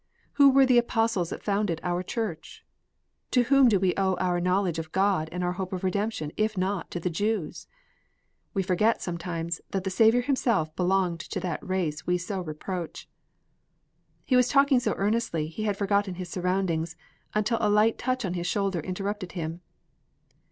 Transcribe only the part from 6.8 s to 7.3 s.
to the